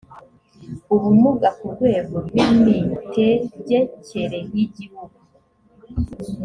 [0.93, 5.17] ubumuga ku rwego rw imitegekere y igihugu